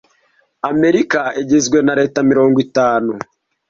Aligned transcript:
Amerika 0.71 1.19
igizwe 1.41 1.77
na 1.85 1.93
leta 1.99 2.19
mirongo 2.29 2.57
itanu. 2.65 3.11